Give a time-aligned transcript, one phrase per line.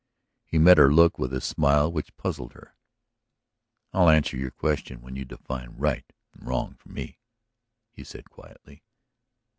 [0.47, 2.73] He met her look with a smile which puzzled her.
[3.93, 7.19] "I'll answer your question when you define right and wrong for me,"
[7.91, 8.81] he said quietly.